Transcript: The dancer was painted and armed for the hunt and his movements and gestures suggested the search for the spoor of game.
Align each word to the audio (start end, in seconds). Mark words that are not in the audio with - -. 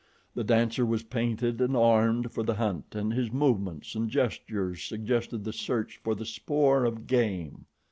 The 0.33 0.43
dancer 0.43 0.83
was 0.83 1.03
painted 1.03 1.61
and 1.61 1.77
armed 1.77 2.31
for 2.31 2.41
the 2.41 2.55
hunt 2.55 2.95
and 2.95 3.13
his 3.13 3.31
movements 3.31 3.93
and 3.93 4.09
gestures 4.09 4.81
suggested 4.81 5.43
the 5.43 5.53
search 5.53 5.99
for 6.03 6.15
the 6.15 6.25
spoor 6.25 6.85
of 6.85 7.05
game. 7.05 7.65